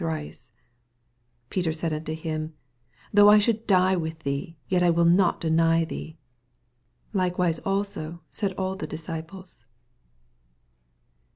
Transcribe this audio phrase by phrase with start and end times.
[0.03, 0.49] All 85
[1.51, 2.55] Peter said unto him,
[3.15, 6.17] Thongh I should die with thee, yet will I not den;^ thee.
[7.13, 9.63] Likewise also said all tht disciples.